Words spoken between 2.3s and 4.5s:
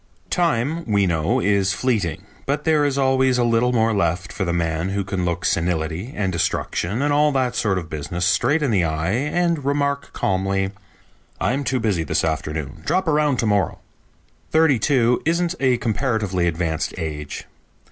but there is always a little more left for